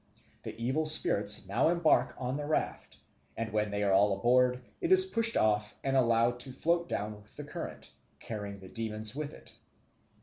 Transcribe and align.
The 0.41 0.59
evil 0.59 0.87
spirits 0.87 1.45
now 1.45 1.69
embark 1.69 2.15
on 2.17 2.35
the 2.35 2.47
raft, 2.47 2.97
and 3.37 3.53
when 3.53 3.69
they 3.69 3.83
are 3.83 3.91
all 3.93 4.17
aboard, 4.17 4.59
it 4.81 4.91
is 4.91 5.05
pushed 5.05 5.37
off 5.37 5.75
and 5.83 5.95
allowed 5.95 6.39
to 6.39 6.51
float 6.53 6.89
down 6.89 7.21
with 7.21 7.35
the 7.35 7.43
current, 7.43 7.91
carrying 8.19 8.57
the 8.61 8.69
demons 8.69 9.15
with 9.15 9.31
it. 9.31 9.53